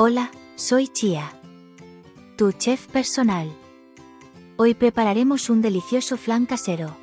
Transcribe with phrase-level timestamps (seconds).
[0.00, 1.32] Hola, soy Chia,
[2.36, 3.52] tu chef personal.
[4.56, 6.96] Hoy prepararemos un delicioso flan casero.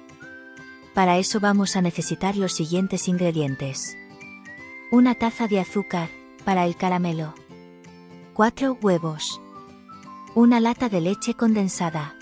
[0.94, 3.98] Para eso vamos a necesitar los siguientes ingredientes.
[4.94, 6.08] Una taza de azúcar,
[6.46, 7.34] para el caramelo.
[8.34, 9.42] 4 huevos.
[10.34, 12.16] Una lata de leche condensada.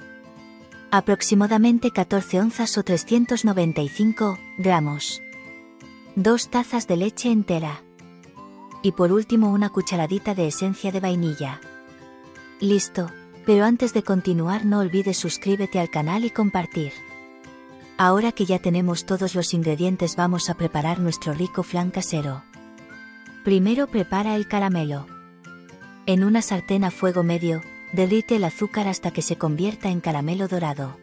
[0.89, 5.21] Aproximadamente 14 onzas o 395 gramos.
[6.15, 7.83] 2 tazas de leche entera.
[8.83, 11.61] Y por último una cucharadita de esencia de vainilla.
[12.59, 13.09] Listo,
[13.45, 16.91] pero antes de continuar no olvides suscríbete al canal y compartir.
[17.97, 22.43] Ahora que ya tenemos todos los ingredientes vamos a preparar nuestro rico flan casero.
[23.43, 25.07] Primero prepara el caramelo.
[26.05, 27.61] En una sartén a fuego medio,
[27.93, 30.97] derrite el azúcar hasta que se convierta en caramelo dorado.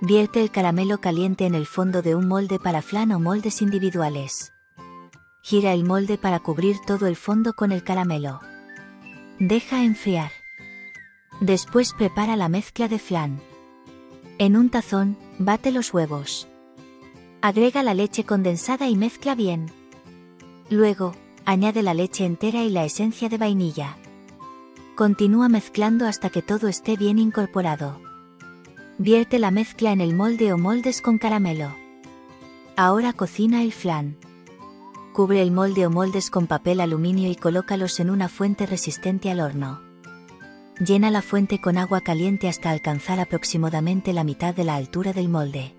[0.00, 4.52] Vierte el caramelo caliente en el fondo de un molde para flan o moldes individuales.
[5.42, 8.40] Gira el molde para cubrir todo el fondo con el caramelo.
[9.38, 10.32] Deja enfriar.
[11.40, 13.40] Después prepara la mezcla de flan.
[14.38, 16.48] En un tazón, bate los huevos.
[17.40, 19.70] Agrega la leche condensada y mezcla bien.
[20.70, 21.14] Luego,
[21.44, 23.96] añade la leche entera y la esencia de vainilla.
[24.96, 28.00] Continúa mezclando hasta que todo esté bien incorporado.
[28.98, 31.72] Vierte la mezcla en el molde o moldes con caramelo.
[32.76, 34.16] Ahora cocina el flan.
[35.18, 39.40] Cubre el molde o moldes con papel aluminio y colócalos en una fuente resistente al
[39.40, 39.82] horno.
[40.78, 45.28] Llena la fuente con agua caliente hasta alcanzar aproximadamente la mitad de la altura del
[45.28, 45.74] molde.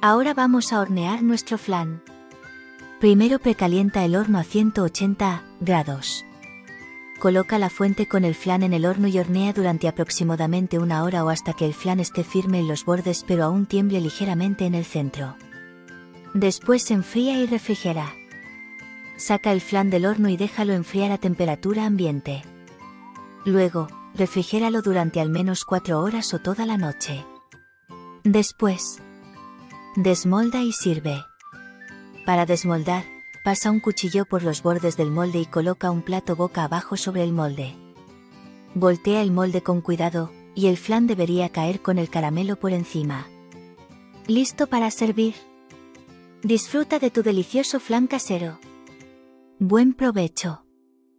[0.00, 2.02] Ahora vamos a hornear nuestro flan.
[3.00, 6.24] Primero precalienta el horno a 180 grados.
[7.20, 11.22] Coloca la fuente con el flan en el horno y hornea durante aproximadamente una hora
[11.22, 14.74] o hasta que el flan esté firme en los bordes pero aún tiemble ligeramente en
[14.74, 15.36] el centro.
[16.32, 18.14] Después enfría y refrigera.
[19.18, 22.42] Saca el flan del horno y déjalo enfriar a temperatura ambiente.
[23.44, 27.26] Luego, refrigéralo durante al menos 4 horas o toda la noche.
[28.22, 29.02] Después,
[29.96, 31.24] desmolda y sirve.
[32.24, 33.04] Para desmoldar,
[33.44, 37.24] pasa un cuchillo por los bordes del molde y coloca un plato boca abajo sobre
[37.24, 37.74] el molde.
[38.74, 43.26] Voltea el molde con cuidado, y el flan debería caer con el caramelo por encima.
[44.28, 45.34] Listo para servir.
[46.42, 48.60] Disfruta de tu delicioso flan casero.
[49.60, 50.67] Buen provecho.